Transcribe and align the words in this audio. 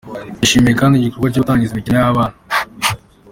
Yashimiye 0.41 0.73
kandi 0.81 0.93
iigikorwa 0.95 1.31
cyo 1.33 1.41
gutangiza 1.43 1.71
imikino 1.73 1.97
y’ 1.99 2.05
abana. 2.11 2.35